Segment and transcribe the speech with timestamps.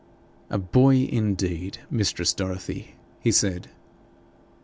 [0.49, 3.69] 'A boy, indeed, mistress Dorothy!' he said.